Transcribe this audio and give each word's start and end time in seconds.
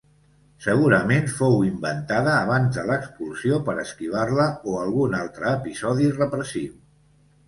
Segurament 0.67 1.27
fou 1.33 1.57
inventada 1.65 2.31
abans 2.37 2.71
de 2.77 2.85
l'expulsió 2.91 3.59
per 3.67 3.75
esquivar-la 3.83 4.47
o 4.71 4.79
a 4.79 4.87
algun 4.87 5.13
altre 5.19 5.49
episodi 5.59 6.09
repressiu. 6.17 6.73